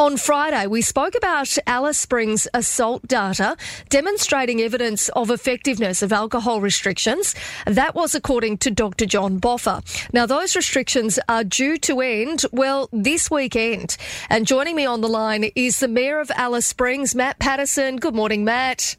On 0.00 0.16
Friday, 0.16 0.66
we 0.66 0.80
spoke 0.80 1.14
about 1.14 1.58
Alice 1.66 1.98
Springs 1.98 2.48
assault 2.54 3.06
data 3.06 3.54
demonstrating 3.90 4.62
evidence 4.62 5.10
of 5.10 5.28
effectiveness 5.28 6.00
of 6.00 6.10
alcohol 6.10 6.62
restrictions. 6.62 7.34
That 7.66 7.94
was 7.94 8.14
according 8.14 8.56
to 8.58 8.70
Dr. 8.70 9.04
John 9.04 9.38
Boffa. 9.38 9.84
Now, 10.14 10.24
those 10.24 10.56
restrictions 10.56 11.18
are 11.28 11.44
due 11.44 11.76
to 11.80 12.00
end, 12.00 12.46
well, 12.50 12.88
this 12.94 13.30
weekend. 13.30 13.98
And 14.30 14.46
joining 14.46 14.74
me 14.74 14.86
on 14.86 15.02
the 15.02 15.08
line 15.08 15.50
is 15.54 15.80
the 15.80 15.88
Mayor 15.88 16.18
of 16.18 16.30
Alice 16.30 16.64
Springs, 16.64 17.14
Matt 17.14 17.38
Paterson. 17.38 17.98
Good 17.98 18.14
morning, 18.14 18.42
Matt. 18.42 18.96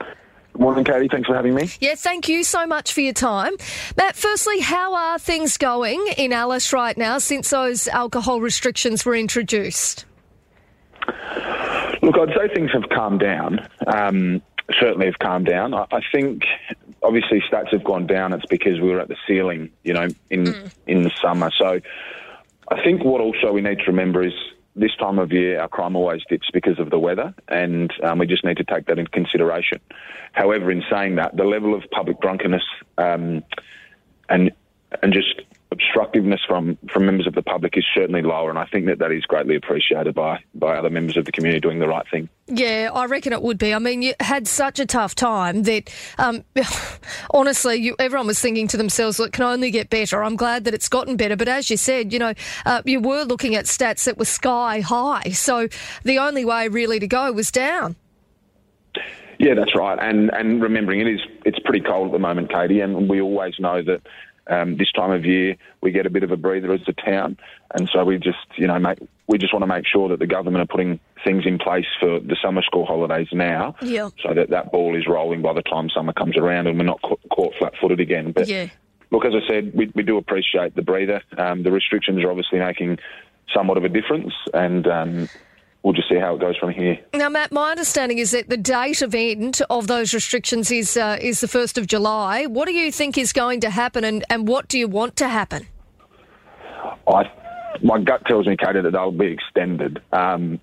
Good 0.00 0.60
morning, 0.60 0.84
Katie. 0.84 1.06
Thanks 1.06 1.28
for 1.28 1.36
having 1.36 1.54
me. 1.54 1.70
Yeah, 1.78 1.94
thank 1.94 2.28
you 2.28 2.42
so 2.42 2.66
much 2.66 2.92
for 2.92 3.02
your 3.02 3.12
time. 3.12 3.52
Matt, 3.96 4.16
firstly, 4.16 4.58
how 4.58 4.96
are 4.96 5.20
things 5.20 5.58
going 5.58 6.04
in 6.16 6.32
Alice 6.32 6.72
right 6.72 6.98
now 6.98 7.18
since 7.18 7.50
those 7.50 7.86
alcohol 7.86 8.40
restrictions 8.40 9.04
were 9.04 9.14
introduced? 9.14 10.06
Look, 12.04 12.18
I'd 12.18 12.36
say 12.36 12.54
things 12.54 12.70
have 12.72 12.88
calmed 12.90 13.20
down. 13.20 13.66
Um, 13.86 14.42
certainly 14.78 15.06
have 15.06 15.18
calmed 15.18 15.46
down. 15.46 15.74
I, 15.74 15.86
I, 15.90 16.00
think, 16.12 16.42
obviously, 17.02 17.42
stats 17.50 17.72
have 17.72 17.84
gone 17.84 18.06
down. 18.06 18.32
It's 18.32 18.46
because 18.46 18.80
we 18.80 18.88
were 18.88 19.00
at 19.00 19.08
the 19.08 19.16
ceiling, 19.26 19.70
you 19.84 19.94
know, 19.94 20.08
in 20.30 20.44
mm. 20.44 20.74
in 20.86 21.02
the 21.02 21.10
summer. 21.22 21.50
So, 21.56 21.80
I 22.68 22.82
think 22.82 23.04
what 23.04 23.20
also 23.20 23.52
we 23.52 23.60
need 23.60 23.78
to 23.78 23.86
remember 23.86 24.22
is 24.22 24.34
this 24.76 24.94
time 24.96 25.18
of 25.18 25.32
year, 25.32 25.60
our 25.60 25.68
crime 25.68 25.96
always 25.96 26.22
dips 26.28 26.48
because 26.52 26.78
of 26.78 26.90
the 26.90 26.98
weather, 26.98 27.32
and 27.48 27.92
um, 28.02 28.18
we 28.18 28.26
just 28.26 28.44
need 28.44 28.56
to 28.56 28.64
take 28.64 28.86
that 28.86 28.98
into 28.98 29.10
consideration. 29.10 29.80
However, 30.32 30.70
in 30.70 30.82
saying 30.90 31.16
that, 31.16 31.36
the 31.36 31.44
level 31.44 31.74
of 31.74 31.84
public 31.90 32.20
drunkenness 32.20 32.64
um, 32.98 33.42
and 34.28 34.50
and 35.02 35.12
just 35.12 35.42
obstructiveness 35.74 36.40
from, 36.46 36.78
from 36.90 37.04
members 37.04 37.26
of 37.26 37.34
the 37.34 37.42
public 37.42 37.76
is 37.76 37.84
certainly 37.94 38.22
lower, 38.22 38.48
and 38.48 38.58
I 38.58 38.64
think 38.64 38.86
that 38.86 38.98
that 39.00 39.12
is 39.12 39.24
greatly 39.24 39.56
appreciated 39.56 40.14
by, 40.14 40.38
by 40.54 40.76
other 40.76 40.88
members 40.88 41.16
of 41.16 41.24
the 41.24 41.32
community 41.32 41.60
doing 41.60 41.80
the 41.80 41.88
right 41.88 42.06
thing. 42.10 42.28
Yeah, 42.46 42.90
I 42.94 43.06
reckon 43.06 43.32
it 43.32 43.42
would 43.42 43.58
be. 43.58 43.74
I 43.74 43.78
mean, 43.78 44.02
you 44.02 44.14
had 44.20 44.46
such 44.46 44.78
a 44.78 44.86
tough 44.86 45.14
time 45.14 45.64
that, 45.64 45.92
um, 46.18 46.44
honestly, 47.30 47.76
you, 47.76 47.96
everyone 47.98 48.26
was 48.26 48.40
thinking 48.40 48.68
to 48.68 48.76
themselves, 48.76 49.18
"It 49.18 49.32
can 49.32 49.44
only 49.44 49.70
get 49.70 49.90
better." 49.90 50.22
I'm 50.22 50.36
glad 50.36 50.64
that 50.64 50.74
it's 50.74 50.88
gotten 50.88 51.16
better, 51.16 51.36
but 51.36 51.48
as 51.48 51.70
you 51.70 51.76
said, 51.76 52.12
you 52.12 52.18
know, 52.18 52.34
uh, 52.64 52.82
you 52.84 53.00
were 53.00 53.24
looking 53.24 53.54
at 53.54 53.64
stats 53.64 54.04
that 54.04 54.18
were 54.18 54.24
sky 54.24 54.80
high, 54.80 55.30
so 55.30 55.68
the 56.04 56.18
only 56.18 56.44
way 56.44 56.68
really 56.68 56.98
to 57.00 57.06
go 57.06 57.32
was 57.32 57.50
down. 57.50 57.96
Yeah, 59.38 59.54
that's 59.54 59.74
right, 59.74 59.98
and 60.00 60.30
and 60.30 60.62
remembering 60.62 61.00
it 61.00 61.08
is 61.08 61.20
it's 61.44 61.58
pretty 61.60 61.80
cold 61.80 62.06
at 62.08 62.12
the 62.12 62.18
moment, 62.18 62.52
Katie, 62.52 62.80
and 62.80 63.08
we 63.08 63.20
always 63.20 63.54
know 63.58 63.82
that 63.82 64.02
um, 64.48 64.76
this 64.76 64.92
time 64.92 65.10
of 65.10 65.24
year, 65.24 65.56
we 65.80 65.90
get 65.90 66.06
a 66.06 66.10
bit 66.10 66.22
of 66.22 66.30
a 66.30 66.36
breather 66.36 66.72
as 66.72 66.80
a 66.86 66.92
town, 66.92 67.36
and 67.74 67.88
so 67.92 68.04
we 68.04 68.18
just, 68.18 68.46
you 68.56 68.66
know, 68.66 68.78
make, 68.78 68.98
we 69.26 69.38
just 69.38 69.52
want 69.52 69.62
to 69.62 69.66
make 69.66 69.86
sure 69.86 70.08
that 70.08 70.18
the 70.18 70.26
government 70.26 70.62
are 70.62 70.66
putting 70.66 71.00
things 71.24 71.44
in 71.46 71.58
place 71.58 71.86
for 71.98 72.20
the 72.20 72.36
summer 72.42 72.62
school 72.62 72.84
holidays 72.84 73.28
now, 73.32 73.74
yeah. 73.80 74.10
so 74.22 74.34
that 74.34 74.50
that 74.50 74.70
ball 74.72 74.96
is 74.96 75.06
rolling 75.06 75.42
by 75.42 75.52
the 75.52 75.62
time 75.62 75.88
summer 75.90 76.12
comes 76.12 76.36
around, 76.36 76.66
and 76.66 76.78
we're 76.78 76.84
not 76.84 77.00
caught 77.02 77.54
flat-footed 77.58 78.00
again. 78.00 78.32
But 78.32 78.48
yeah. 78.48 78.68
look, 79.10 79.24
as 79.24 79.32
I 79.34 79.46
said, 79.48 79.72
we, 79.74 79.90
we 79.94 80.02
do 80.02 80.18
appreciate 80.18 80.74
the 80.74 80.82
breather. 80.82 81.22
Um, 81.38 81.62
the 81.62 81.72
restrictions 81.72 82.22
are 82.22 82.30
obviously 82.30 82.58
making 82.58 82.98
somewhat 83.54 83.76
of 83.76 83.84
a 83.84 83.88
difference, 83.88 84.32
and 84.52 84.86
um, 84.86 85.28
we'll 85.84 85.92
just 85.92 86.08
see 86.08 86.16
how 86.16 86.34
it 86.34 86.40
goes 86.40 86.56
from 86.56 86.70
here. 86.70 86.98
Now, 87.14 87.28
Matt, 87.28 87.52
my 87.52 87.70
understanding 87.70 88.18
is 88.18 88.32
that 88.32 88.48
the 88.48 88.56
date 88.56 89.02
of 89.02 89.14
end 89.14 89.60
of 89.70 89.86
those 89.86 90.12
restrictions 90.12 90.72
is 90.72 90.96
uh, 90.96 91.18
is 91.20 91.40
the 91.40 91.48
first 91.48 91.78
of 91.78 91.86
July. 91.86 92.46
What 92.46 92.66
do 92.66 92.74
you 92.74 92.90
think 92.90 93.16
is 93.16 93.32
going 93.32 93.60
to 93.60 93.70
happen, 93.70 94.02
and, 94.02 94.24
and 94.28 94.48
what 94.48 94.66
do 94.66 94.78
you 94.78 94.88
want 94.88 95.14
to 95.16 95.28
happen? 95.28 95.68
I, 97.06 97.30
my 97.82 98.00
gut 98.00 98.24
tells 98.26 98.46
me, 98.46 98.56
Katie, 98.56 98.80
that 98.80 98.90
they'll 98.90 99.12
be 99.12 99.26
extended. 99.26 100.02
Um, 100.12 100.58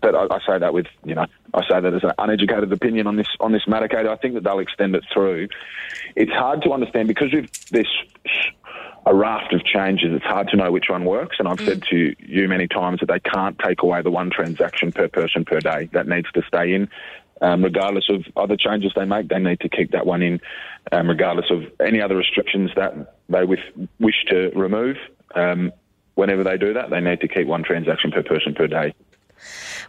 but 0.00 0.14
I, 0.14 0.26
I, 0.30 0.38
say 0.46 0.58
that 0.58 0.72
with, 0.72 0.86
you 1.04 1.14
know, 1.14 1.26
I 1.54 1.60
say 1.68 1.80
that 1.80 1.92
as 1.92 2.04
an 2.04 2.12
uneducated 2.18 2.72
opinion 2.72 3.06
on 3.06 3.16
this 3.16 3.26
on 3.40 3.52
this 3.52 3.66
matter, 3.66 3.88
Katie. 3.88 4.08
I 4.08 4.16
think 4.16 4.34
that 4.34 4.44
they'll 4.44 4.58
extend 4.58 4.94
it 4.94 5.04
through. 5.12 5.48
It's 6.16 6.32
hard 6.32 6.62
to 6.62 6.72
understand 6.72 7.08
because 7.08 7.32
this 7.70 7.86
a 9.04 9.14
raft 9.14 9.52
of 9.52 9.64
changes. 9.64 10.10
It's 10.12 10.24
hard 10.24 10.48
to 10.48 10.56
know 10.56 10.70
which 10.70 10.88
one 10.88 11.04
works. 11.04 11.36
And 11.38 11.48
I've 11.48 11.58
mm. 11.58 11.66
said 11.66 11.82
to 11.90 12.14
you 12.18 12.48
many 12.48 12.68
times 12.68 13.00
that 13.00 13.06
they 13.06 13.20
can't 13.20 13.58
take 13.58 13.82
away 13.82 14.02
the 14.02 14.10
one 14.10 14.30
transaction 14.30 14.92
per 14.92 15.08
person 15.08 15.44
per 15.44 15.60
day. 15.60 15.88
That 15.92 16.06
needs 16.08 16.30
to 16.32 16.42
stay 16.46 16.74
in. 16.74 16.88
Um, 17.40 17.64
regardless 17.64 18.08
of 18.08 18.24
other 18.36 18.56
changes 18.56 18.92
they 18.94 19.04
make, 19.04 19.28
they 19.28 19.40
need 19.40 19.58
to 19.60 19.68
keep 19.68 19.90
that 19.90 20.06
one 20.06 20.22
in, 20.22 20.40
um, 20.92 21.08
regardless 21.08 21.50
of 21.50 21.64
any 21.84 22.00
other 22.00 22.14
restrictions 22.14 22.70
that 22.76 23.16
they 23.28 23.44
with, 23.44 23.58
wish 23.98 24.24
to 24.28 24.52
remove. 24.54 24.96
Um, 25.34 25.72
whenever 26.14 26.44
they 26.44 26.56
do 26.56 26.72
that, 26.74 26.90
they 26.90 27.00
need 27.00 27.20
to 27.20 27.26
keep 27.26 27.48
one 27.48 27.64
transaction 27.64 28.12
per 28.12 28.22
person 28.22 28.54
per 28.54 28.68
day. 28.68 28.94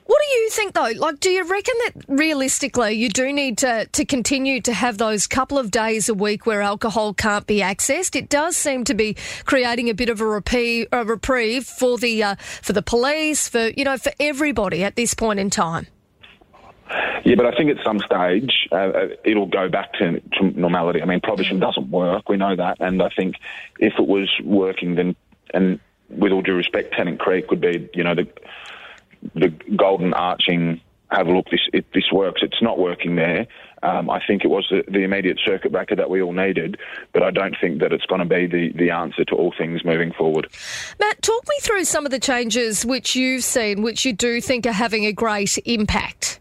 What 0.05 0.21
do 0.21 0.35
you 0.35 0.49
think, 0.49 0.73
though? 0.73 0.91
Like, 0.97 1.19
do 1.19 1.29
you 1.29 1.43
reckon 1.43 1.73
that 1.85 2.05
realistically 2.07 2.93
you 2.93 3.09
do 3.09 3.31
need 3.31 3.57
to, 3.59 3.87
to 3.91 4.05
continue 4.05 4.61
to 4.61 4.73
have 4.73 4.97
those 4.97 5.27
couple 5.27 5.57
of 5.57 5.71
days 5.71 6.09
a 6.09 6.13
week 6.13 6.45
where 6.45 6.61
alcohol 6.61 7.13
can't 7.13 7.47
be 7.47 7.59
accessed? 7.59 8.15
It 8.15 8.29
does 8.29 8.57
seem 8.57 8.83
to 8.85 8.93
be 8.93 9.15
creating 9.45 9.89
a 9.89 9.93
bit 9.93 10.09
of 10.09 10.21
a 10.21 10.25
reprieve, 10.25 10.87
a 10.91 11.05
reprieve 11.05 11.65
for 11.65 11.97
the 11.97 12.23
uh, 12.23 12.35
for 12.61 12.73
the 12.73 12.81
police, 12.81 13.47
for 13.47 13.69
you 13.69 13.83
know, 13.83 13.97
for 13.97 14.11
everybody 14.19 14.83
at 14.83 14.95
this 14.95 15.13
point 15.13 15.39
in 15.39 15.49
time. 15.49 15.87
Yeah, 17.23 17.35
but 17.35 17.45
I 17.45 17.55
think 17.55 17.71
at 17.71 17.83
some 17.83 17.99
stage 17.99 18.67
uh, 18.71 18.75
uh 18.75 19.07
it'll 19.23 19.47
go 19.47 19.69
back 19.69 19.93
to, 19.93 20.19
to, 20.19 20.43
normality. 20.59 21.01
I 21.01 21.05
mean, 21.05 21.21
prohibition 21.21 21.59
doesn't 21.59 21.89
work. 21.89 22.27
We 22.29 22.37
know 22.37 22.55
that, 22.55 22.77
and 22.79 23.01
I 23.01 23.09
think 23.09 23.35
if 23.79 23.93
it 23.97 24.07
was 24.07 24.29
working, 24.43 24.95
then 24.95 25.15
and 25.53 25.79
with 26.09 26.31
all 26.31 26.41
due 26.41 26.55
respect, 26.55 26.93
Tennant 26.93 27.19
Creek 27.19 27.49
would 27.49 27.61
be, 27.61 27.89
you 27.93 28.03
know, 28.03 28.15
the 28.15 28.27
the 29.35 29.49
golden 29.75 30.13
arching 30.13 30.81
have 31.13 31.27
a 31.27 31.31
look, 31.31 31.49
this, 31.51 31.61
it, 31.73 31.85
this 31.93 32.11
works. 32.11 32.41
It's 32.43 32.61
not 32.61 32.79
working 32.79 33.15
there. 33.15 33.47
Um, 33.83 34.09
I 34.09 34.21
think 34.25 34.45
it 34.45 34.47
was 34.47 34.65
the, 34.69 34.83
the, 34.89 34.99
immediate 34.99 35.39
circuit 35.45 35.71
breaker 35.71 35.95
that 35.95 36.09
we 36.09 36.21
all 36.21 36.31
needed, 36.31 36.77
but 37.11 37.21
I 37.21 37.31
don't 37.31 37.55
think 37.59 37.81
that 37.81 37.91
it's 37.91 38.05
going 38.05 38.19
to 38.19 38.25
be 38.25 38.47
the, 38.47 38.71
the 38.77 38.91
answer 38.91 39.25
to 39.25 39.35
all 39.35 39.53
things 39.57 39.83
moving 39.83 40.13
forward. 40.13 40.47
Matt, 40.99 41.21
talk 41.21 41.43
me 41.49 41.55
through 41.61 41.83
some 41.83 42.05
of 42.05 42.11
the 42.11 42.19
changes 42.19 42.85
which 42.85 43.15
you've 43.15 43.43
seen, 43.43 43.81
which 43.81 44.05
you 44.05 44.13
do 44.13 44.39
think 44.39 44.65
are 44.65 44.71
having 44.71 45.05
a 45.05 45.11
great 45.11 45.57
impact. 45.65 46.39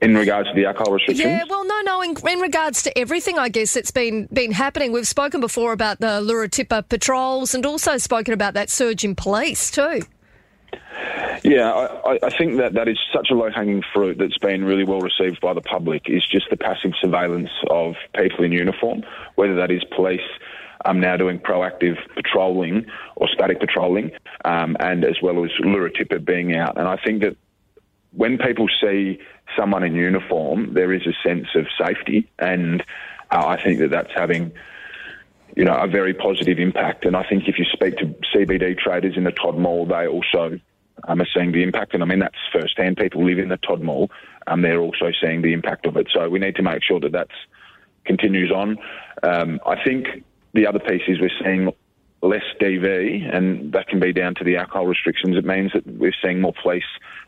In 0.00 0.14
regards 0.14 0.48
to 0.50 0.54
the 0.54 0.66
alcohol 0.66 0.92
restrictions? 0.92 1.26
Yeah, 1.26 1.42
well, 1.48 1.64
no, 1.64 1.80
no. 1.80 2.02
In, 2.02 2.14
in, 2.28 2.38
regards 2.38 2.82
to 2.82 2.96
everything, 2.96 3.38
I 3.38 3.48
guess 3.48 3.72
that's 3.72 3.90
been 3.90 4.28
been 4.32 4.52
happening. 4.52 4.92
We've 4.92 5.08
spoken 5.08 5.40
before 5.40 5.72
about 5.72 5.98
the 6.00 6.20
Lhere 6.20 6.46
Artepe 6.46 6.88
patrols, 6.90 7.54
and 7.54 7.64
also 7.64 7.96
spoken 7.96 8.34
about 8.34 8.52
that 8.52 8.68
surge 8.68 9.02
in 9.02 9.14
police 9.14 9.70
too. 9.70 10.02
Yeah, 11.42 11.70
I, 11.72 12.18
I, 12.22 12.30
think 12.30 12.56
that 12.56 12.74
that 12.74 12.88
is 12.88 12.98
such 13.12 13.28
a 13.30 13.34
low 13.34 13.50
hanging 13.50 13.82
fruit 13.92 14.16
that's 14.18 14.38
been 14.38 14.64
really 14.64 14.84
well 14.84 15.00
received 15.00 15.40
by 15.40 15.52
the 15.52 15.60
public. 15.60 16.08
Is 16.08 16.24
just 16.26 16.48
the 16.50 16.56
passive 16.56 16.92
surveillance 17.00 17.50
of 17.68 17.96
people 18.16 18.44
in 18.44 18.52
uniform, 18.52 19.02
whether 19.34 19.56
that 19.56 19.70
is 19.70 19.82
police. 19.94 20.20
Um, 20.86 21.00
now 21.00 21.16
doing 21.16 21.38
proactive 21.38 21.96
patrolling 22.14 22.86
or 23.16 23.26
static 23.28 23.58
patrolling, 23.58 24.10
um, 24.44 24.76
and 24.80 25.02
as 25.02 25.16
well 25.22 25.42
as 25.42 25.50
Lhere 25.60 25.88
Artepe 25.88 26.22
being 26.22 26.54
out. 26.54 26.76
And 26.76 26.86
I 26.86 26.98
think 27.02 27.22
that 27.22 27.38
when 28.12 28.36
people 28.36 28.68
see 28.82 29.18
someone 29.56 29.82
in 29.82 29.94
uniform, 29.94 30.74
there 30.74 30.92
is 30.92 31.06
a 31.06 31.14
sense 31.26 31.48
of 31.54 31.66
safety, 31.78 32.28
and 32.38 32.82
uh, 33.30 33.46
I 33.46 33.62
think 33.62 33.78
that 33.78 33.90
that's 33.90 34.12
having 34.14 34.52
you 35.56 35.64
know, 35.64 35.76
a 35.76 35.86
very 35.86 36.14
positive 36.14 36.58
impact. 36.58 37.04
And 37.04 37.16
I 37.16 37.24
think 37.28 37.48
if 37.48 37.58
you 37.58 37.64
speak 37.72 37.96
to 37.98 38.06
CBD 38.34 38.78
traders 38.78 39.16
in 39.16 39.24
the 39.24 39.32
Todd 39.32 39.56
Mall, 39.56 39.86
they 39.86 40.06
also 40.06 40.58
um, 41.06 41.20
are 41.20 41.26
seeing 41.34 41.52
the 41.52 41.62
impact. 41.62 41.94
And 41.94 42.02
I 42.02 42.06
mean, 42.06 42.18
that's 42.18 42.34
firsthand. 42.52 42.96
People 42.96 43.24
live 43.24 43.38
in 43.38 43.48
the 43.48 43.56
Todd 43.58 43.80
Mall. 43.80 44.10
Um, 44.46 44.62
they're 44.62 44.80
also 44.80 45.10
seeing 45.20 45.42
the 45.42 45.52
impact 45.52 45.86
of 45.86 45.96
it. 45.96 46.08
So 46.12 46.28
we 46.28 46.38
need 46.38 46.56
to 46.56 46.62
make 46.62 46.82
sure 46.82 47.00
that 47.00 47.12
that 47.12 47.28
continues 48.04 48.50
on. 48.50 48.78
Um, 49.22 49.60
I 49.66 49.82
think 49.82 50.24
the 50.52 50.66
other 50.66 50.78
piece 50.78 51.02
is 51.08 51.20
we're 51.20 51.30
seeing 51.42 51.72
less 52.22 52.44
DV, 52.60 53.34
and 53.34 53.72
that 53.72 53.88
can 53.88 54.00
be 54.00 54.12
down 54.12 54.34
to 54.36 54.44
the 54.44 54.56
alcohol 54.56 54.86
restrictions. 54.86 55.36
It 55.36 55.44
means 55.44 55.72
that 55.72 55.86
we're 55.86 56.14
seeing 56.22 56.40
more 56.40 56.54
police 56.62 56.84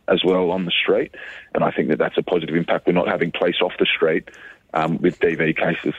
as 0.09 0.23
well 0.25 0.50
on 0.50 0.65
the 0.65 0.71
street, 0.71 1.15
and 1.55 1.62
I 1.62 1.71
think 1.71 1.89
that 1.89 1.99
that's 1.99 2.17
a 2.17 2.23
positive 2.23 2.56
impact. 2.56 2.87
We're 2.87 2.95
not 2.95 3.09
having 3.09 3.31
police 3.31 3.56
off 3.61 3.73
the 3.79 3.87
street, 3.87 4.29
um, 4.75 4.99
with 4.99 5.19
DV 5.21 5.57
cases. 5.57 5.95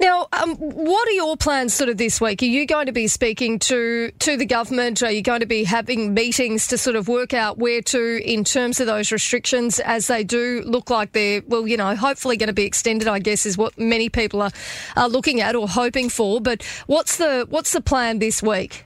Now, 0.00 0.26
um, 0.32 0.56
what 0.56 1.08
are 1.08 1.12
your 1.12 1.36
plans 1.36 1.72
sort 1.72 1.88
of 1.88 1.96
this 1.96 2.20
week? 2.20 2.42
Are 2.42 2.46
you 2.46 2.66
going 2.66 2.86
to 2.86 2.92
be 2.92 3.08
speaking 3.08 3.58
to, 3.60 4.10
to 4.10 4.36
the 4.36 4.44
government? 4.44 5.02
Are 5.02 5.10
you 5.10 5.22
going 5.22 5.40
to 5.40 5.46
be 5.46 5.64
having 5.64 6.14
meetings 6.14 6.66
to 6.68 6.78
sort 6.78 6.96
of 6.96 7.08
work 7.08 7.32
out 7.32 7.58
where 7.58 7.80
to 7.82 8.30
in 8.30 8.44
terms 8.44 8.80
of 8.80 8.86
those 8.86 9.12
restrictions 9.12 9.80
as 9.80 10.08
they 10.08 10.24
do 10.24 10.62
look 10.66 10.90
like 10.90 11.12
they're, 11.12 11.42
well, 11.46 11.66
you 11.66 11.76
know, 11.76 11.94
hopefully 11.96 12.36
going 12.36 12.48
to 12.48 12.52
be 12.52 12.64
extended, 12.64 13.08
I 13.08 13.18
guess, 13.18 13.46
is 13.46 13.56
what 13.56 13.78
many 13.78 14.08
people 14.08 14.42
are, 14.42 14.52
are 14.96 15.08
looking 15.08 15.40
at 15.40 15.54
or 15.56 15.68
hoping 15.68 16.08
for. 16.08 16.40
But 16.40 16.62
what's 16.86 17.16
the, 17.16 17.46
what's 17.48 17.72
the 17.72 17.80
plan 17.80 18.18
this 18.18 18.42
week? 18.42 18.84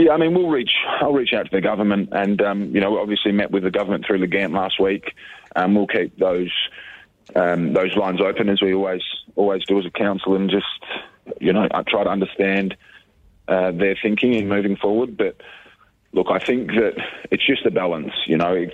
Yeah, 0.00 0.12
I 0.12 0.16
mean, 0.16 0.32
we'll 0.32 0.48
reach. 0.48 0.72
I'll 1.02 1.12
reach 1.12 1.34
out 1.34 1.44
to 1.44 1.50
the 1.52 1.60
government, 1.60 2.08
and 2.12 2.40
um, 2.40 2.74
you 2.74 2.80
know, 2.80 2.98
obviously 2.98 3.32
met 3.32 3.50
with 3.50 3.64
the 3.64 3.70
government 3.70 4.06
through 4.06 4.20
the 4.20 4.26
Gant 4.26 4.54
last 4.54 4.80
week. 4.80 5.14
and 5.54 5.76
we'll 5.76 5.86
keep 5.86 6.18
those 6.18 6.50
um, 7.36 7.74
those 7.74 7.94
lines 7.96 8.18
open 8.22 8.48
as 8.48 8.62
we 8.62 8.72
always 8.72 9.02
always 9.36 9.62
do 9.66 9.78
as 9.78 9.84
a 9.84 9.90
council, 9.90 10.36
and 10.36 10.48
just 10.48 10.64
you 11.38 11.52
know 11.52 11.68
I 11.74 11.82
try 11.82 12.02
to 12.02 12.08
understand 12.08 12.78
uh, 13.46 13.72
their 13.72 13.94
thinking 13.94 14.36
and 14.36 14.48
moving 14.48 14.74
forward. 14.74 15.18
But 15.18 15.42
look, 16.14 16.28
I 16.30 16.38
think 16.38 16.68
that 16.68 16.94
it's 17.30 17.46
just 17.46 17.66
a 17.66 17.70
balance. 17.70 18.14
You 18.24 18.38
know, 18.38 18.68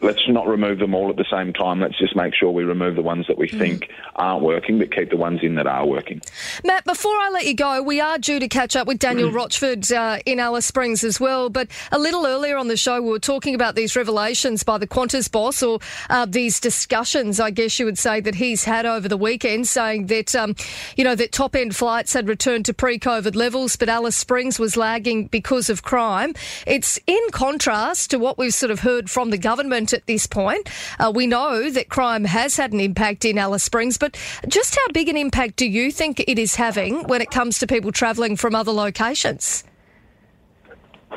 let's 0.00 0.28
not 0.28 0.46
remove 0.46 0.78
them 0.78 0.94
all 0.94 1.10
at 1.10 1.16
the 1.16 1.26
same 1.30 1.52
time. 1.52 1.80
Let's 1.80 1.98
just 1.98 2.14
make 2.14 2.34
sure 2.34 2.50
we 2.50 2.64
remove 2.64 2.94
the 2.94 3.02
ones 3.02 3.26
that 3.26 3.36
we 3.36 3.48
mm. 3.48 3.58
think 3.58 3.90
aren't 4.16 4.44
working, 4.44 4.78
but 4.78 4.94
keep 4.94 5.10
the 5.10 5.16
ones 5.16 5.40
in 5.42 5.56
that 5.56 5.66
are 5.66 5.86
working. 5.86 6.20
Matt, 6.64 6.84
before 6.84 7.12
I 7.12 7.30
let 7.32 7.46
you 7.46 7.54
go, 7.54 7.82
we 7.82 8.00
are 8.00 8.18
due 8.18 8.38
to 8.38 8.48
catch 8.48 8.76
up 8.76 8.86
with 8.86 8.98
Daniel 8.98 9.30
mm. 9.30 9.34
Rochford 9.34 9.90
uh, 9.92 10.18
in 10.24 10.38
Alice 10.38 10.66
Springs 10.66 11.02
as 11.02 11.18
well. 11.18 11.50
But 11.50 11.68
a 11.90 11.98
little 11.98 12.26
earlier 12.26 12.56
on 12.56 12.68
the 12.68 12.76
show, 12.76 13.02
we 13.02 13.10
were 13.10 13.18
talking 13.18 13.54
about 13.54 13.74
these 13.74 13.96
revelations 13.96 14.62
by 14.62 14.78
the 14.78 14.86
Qantas 14.86 15.30
boss, 15.30 15.62
or 15.62 15.80
uh, 16.10 16.26
these 16.26 16.60
discussions, 16.60 17.40
I 17.40 17.50
guess 17.50 17.78
you 17.78 17.84
would 17.84 17.98
say, 17.98 18.20
that 18.20 18.36
he's 18.36 18.64
had 18.64 18.86
over 18.86 19.08
the 19.08 19.16
weekend, 19.16 19.66
saying 19.66 20.06
that 20.06 20.34
um, 20.36 20.54
you 20.96 21.04
know 21.04 21.14
that 21.14 21.32
top 21.32 21.56
end 21.56 21.74
flights 21.74 22.12
had 22.12 22.28
returned 22.28 22.66
to 22.66 22.74
pre-COVID 22.74 23.34
levels, 23.34 23.76
but 23.76 23.88
Alice 23.88 24.16
Springs 24.16 24.58
was 24.58 24.76
lagging 24.76 25.26
because 25.26 25.68
of 25.68 25.82
crime. 25.82 26.34
It's 26.66 27.00
in 27.06 27.20
contrast 27.32 28.10
to 28.10 28.18
what 28.18 28.38
we've 28.38 28.54
sort 28.54 28.70
of 28.70 28.80
heard 28.80 29.10
from 29.10 29.30
the 29.30 29.38
government 29.38 29.87
at 29.92 30.06
this 30.06 30.26
point. 30.26 30.68
Uh, 30.98 31.12
we 31.14 31.26
know 31.26 31.70
that 31.70 31.88
crime 31.88 32.24
has 32.24 32.56
had 32.56 32.72
an 32.72 32.80
impact 32.80 33.24
in 33.24 33.38
Alice 33.38 33.62
Springs, 33.62 33.98
but 33.98 34.16
just 34.48 34.74
how 34.74 34.88
big 34.92 35.08
an 35.08 35.16
impact 35.16 35.56
do 35.56 35.66
you 35.66 35.90
think 35.90 36.20
it 36.20 36.38
is 36.38 36.54
having 36.54 37.04
when 37.04 37.20
it 37.20 37.30
comes 37.30 37.58
to 37.58 37.66
people 37.66 37.92
travelling 37.92 38.36
from 38.36 38.54
other 38.54 38.72
locations? 38.72 39.64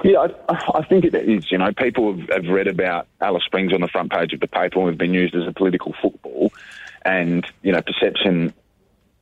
Yeah, 0.03 0.27
I, 0.49 0.71
I, 0.75 0.85
think 0.85 1.05
it 1.05 1.13
is. 1.13 1.51
You 1.51 1.57
know, 1.57 1.71
people 1.73 2.15
have, 2.15 2.29
have, 2.29 2.45
read 2.45 2.67
about 2.67 3.07
Alice 3.19 3.43
Springs 3.43 3.73
on 3.73 3.81
the 3.81 3.87
front 3.87 4.11
page 4.11 4.33
of 4.33 4.39
the 4.39 4.47
paper 4.47 4.79
and 4.79 4.87
have 4.87 4.97
been 4.97 5.13
used 5.13 5.35
as 5.35 5.45
a 5.47 5.51
political 5.51 5.93
football, 6.01 6.51
and 7.03 7.45
you 7.61 7.71
know, 7.71 7.81
perception 7.81 8.53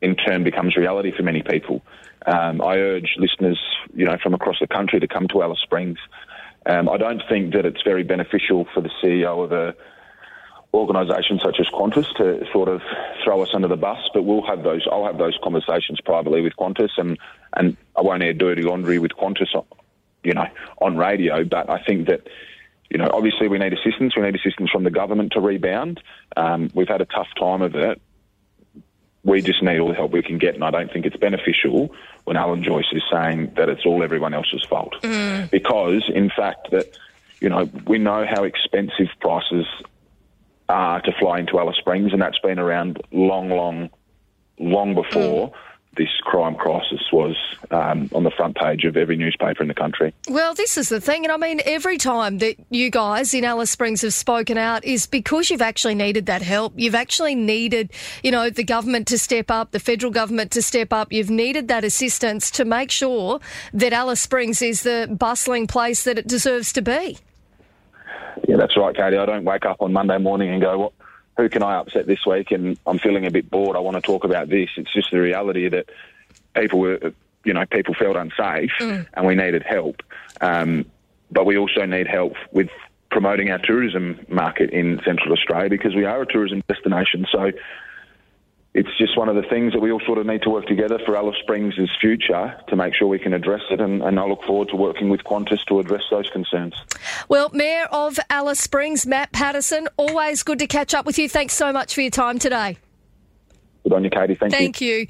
in 0.01 0.15
turn 0.15 0.43
becomes 0.43 0.77
reality 0.77 1.11
for 1.11 1.23
many 1.23 1.41
people. 1.41 1.81
Um, 2.25 2.61
I 2.61 2.77
urge 2.77 3.15
listeners, 3.17 3.59
you 3.93 4.05
know, 4.05 4.17
from 4.21 4.33
across 4.33 4.57
the 4.59 4.67
country 4.67 4.99
to 4.99 5.07
come 5.07 5.27
to 5.29 5.41
Alice 5.41 5.59
Springs. 5.61 5.97
Um, 6.65 6.89
I 6.89 6.97
don't 6.97 7.21
think 7.29 7.53
that 7.53 7.65
it's 7.65 7.81
very 7.83 8.03
beneficial 8.03 8.67
for 8.73 8.81
the 8.81 8.89
CEO 9.01 9.43
of 9.43 9.51
a 9.51 9.75
organisation 10.73 11.39
such 11.43 11.59
as 11.59 11.67
Qantas 11.69 12.05
to 12.17 12.45
sort 12.51 12.69
of 12.69 12.81
throw 13.23 13.41
us 13.41 13.49
under 13.53 13.67
the 13.67 13.77
bus, 13.77 13.97
but 14.13 14.23
we'll 14.23 14.45
have 14.45 14.63
those. 14.63 14.87
I'll 14.91 15.05
have 15.05 15.17
those 15.17 15.37
conversations 15.43 15.99
privately 16.01 16.41
with 16.41 16.53
Qantas, 16.55 16.91
and 16.97 17.17
and 17.55 17.77
I 17.97 18.01
won't 18.01 18.23
air 18.23 18.33
dirty 18.33 18.61
laundry 18.61 18.99
with 18.99 19.11
Qantas, 19.11 19.65
you 20.23 20.33
know, 20.33 20.47
on 20.81 20.97
radio. 20.97 21.43
But 21.43 21.69
I 21.69 21.83
think 21.83 22.07
that. 22.07 22.27
You 22.91 22.97
know, 22.97 23.07
obviously 23.13 23.47
we 23.47 23.59
need 23.59 23.71
assistance. 23.71 24.15
We 24.15 24.23
need 24.23 24.33
assistance 24.33 24.71
from 24.71 24.83
the 24.83 24.89
government 24.89 25.33
to 25.33 25.39
rebound. 25.39 26.01
Um, 26.35 26.71
we've 26.73 26.87
had 26.87 27.01
a 27.01 27.05
tough 27.05 27.27
time 27.39 27.61
of 27.61 27.75
it, 27.75 28.01
we 29.23 29.41
just 29.41 29.61
need 29.61 29.79
all 29.79 29.89
the 29.89 29.95
help 29.95 30.11
we 30.11 30.21
can 30.21 30.37
get, 30.37 30.55
and 30.55 30.63
I 30.63 30.71
don't 30.71 30.91
think 30.91 31.05
it's 31.05 31.17
beneficial 31.17 31.93
when 32.23 32.37
Alan 32.37 32.63
Joyce 32.63 32.91
is 32.93 33.03
saying 33.11 33.53
that 33.55 33.69
it's 33.69 33.85
all 33.85 34.03
everyone 34.03 34.33
else's 34.33 34.63
fault. 34.63 34.95
Mm. 35.01 35.49
Because, 35.51 36.09
in 36.13 36.29
fact, 36.29 36.71
that 36.71 36.97
you 37.41 37.49
know 37.49 37.69
we 37.85 37.97
know 37.97 38.25
how 38.25 38.43
expensive 38.43 39.09
prices 39.19 39.65
are 40.69 41.01
to 41.01 41.11
fly 41.19 41.39
into 41.39 41.59
Alice 41.59 41.77
Springs, 41.77 42.13
and 42.13 42.21
that's 42.21 42.39
been 42.39 42.59
around 42.59 43.01
long, 43.11 43.49
long, 43.49 43.89
long 44.57 44.95
before. 44.95 45.49
Mm 45.49 45.53
this 45.97 46.09
crime 46.21 46.55
crisis 46.55 47.01
was 47.11 47.35
um, 47.71 48.09
on 48.13 48.23
the 48.23 48.31
front 48.31 48.55
page 48.55 48.85
of 48.85 48.95
every 48.95 49.17
newspaper 49.17 49.61
in 49.61 49.67
the 49.67 49.73
country. 49.73 50.13
Well, 50.29 50.53
this 50.53 50.77
is 50.77 50.89
the 50.89 51.01
thing, 51.01 51.25
and 51.25 51.31
I 51.31 51.37
mean, 51.37 51.61
every 51.65 51.97
time 51.97 52.37
that 52.37 52.55
you 52.69 52.89
guys 52.89 53.33
in 53.33 53.43
Alice 53.43 53.71
Springs 53.71 54.01
have 54.03 54.13
spoken 54.13 54.57
out 54.57 54.85
is 54.85 55.07
because 55.07 55.49
you've 55.49 55.61
actually 55.61 55.95
needed 55.95 56.27
that 56.27 56.41
help. 56.41 56.73
You've 56.77 56.95
actually 56.95 57.35
needed, 57.35 57.91
you 58.23 58.31
know, 58.31 58.49
the 58.49 58.63
government 58.63 59.07
to 59.07 59.17
step 59.17 59.51
up, 59.51 59.71
the 59.71 59.79
federal 59.79 60.11
government 60.11 60.51
to 60.51 60.61
step 60.61 60.93
up. 60.93 61.11
You've 61.11 61.29
needed 61.29 61.67
that 61.67 61.83
assistance 61.83 62.51
to 62.51 62.65
make 62.65 62.91
sure 62.91 63.39
that 63.73 63.91
Alice 63.91 64.21
Springs 64.21 64.61
is 64.61 64.83
the 64.83 65.13
bustling 65.19 65.67
place 65.67 66.03
that 66.03 66.17
it 66.17 66.27
deserves 66.27 66.71
to 66.73 66.81
be. 66.81 67.17
Yeah, 68.47 68.57
that's 68.57 68.77
right, 68.77 68.95
Katie. 68.95 69.17
I 69.17 69.25
don't 69.25 69.43
wake 69.43 69.65
up 69.65 69.81
on 69.81 69.91
Monday 69.91 70.17
morning 70.17 70.49
and 70.49 70.61
go, 70.61 70.77
what? 70.79 70.93
Who 71.39 71.49
can 71.49 71.63
I 71.63 71.75
upset 71.75 72.05
this 72.05 72.25
week? 72.25 72.51
And 72.51 72.77
I'm 72.85 72.99
feeling 72.99 73.25
a 73.25 73.31
bit 73.31 73.49
bored. 73.49 73.75
I 73.75 73.79
want 73.79 73.95
to 73.95 74.01
talk 74.01 74.23
about 74.23 74.49
this. 74.49 74.69
It's 74.75 74.93
just 74.93 75.11
the 75.11 75.19
reality 75.19 75.69
that 75.69 75.89
people 76.53 76.79
were, 76.79 77.13
you 77.45 77.53
know, 77.53 77.65
people 77.65 77.93
felt 77.93 78.17
unsafe 78.17 78.71
mm. 78.79 79.07
and 79.13 79.25
we 79.25 79.35
needed 79.35 79.63
help. 79.63 80.03
Um, 80.41 80.85
but 81.31 81.45
we 81.45 81.57
also 81.57 81.85
need 81.85 82.07
help 82.07 82.33
with 82.51 82.69
promoting 83.09 83.49
our 83.51 83.59
tourism 83.59 84.25
market 84.27 84.69
in 84.71 84.99
Central 85.05 85.31
Australia 85.31 85.69
because 85.69 85.95
we 85.95 86.05
are 86.05 86.21
a 86.21 86.25
tourism 86.25 86.61
destination. 86.67 87.25
So 87.31 87.51
it's 88.73 88.95
just 88.97 89.17
one 89.17 89.29
of 89.29 89.35
the 89.35 89.41
things 89.43 89.73
that 89.73 89.79
we 89.79 89.91
all 89.91 89.99
sort 90.05 90.19
of 90.19 90.27
need 90.27 90.43
to 90.43 90.49
work 90.49 90.67
together 90.67 90.99
for 91.03 91.15
Alice 91.15 91.37
Springs' 91.41 91.75
future 91.99 92.55
to 92.67 92.75
make 92.75 92.93
sure 92.93 93.07
we 93.07 93.17
can 93.17 93.33
address 93.33 93.63
it. 93.71 93.81
And, 93.81 94.03
and 94.03 94.19
I 94.19 94.25
look 94.25 94.43
forward 94.43 94.69
to 94.69 94.75
working 94.75 95.09
with 95.09 95.23
Qantas 95.23 95.65
to 95.65 95.79
address 95.79 96.03
those 96.11 96.29
concerns. 96.29 96.75
Well, 97.27 97.49
Mayor 97.51 97.85
of 97.91 98.19
Alice 98.29 98.59
Springs, 98.59 99.07
Matt 99.07 99.31
Paterson, 99.31 99.87
always 99.97 100.43
good 100.43 100.59
to 100.59 100.67
catch 100.67 100.93
up 100.93 101.05
with 101.05 101.17
you. 101.17 101.27
Thanks 101.27 101.55
so 101.55 101.73
much 101.73 101.95
for 101.95 102.01
your 102.01 102.11
time 102.11 102.37
today. 102.37 102.77
Good 103.83 103.93
on 103.93 104.03
you, 104.03 104.09
Katie. 104.09 104.35
Thank, 104.35 104.53
Thank 104.53 104.81
you. 104.81 104.95
you. 104.95 105.07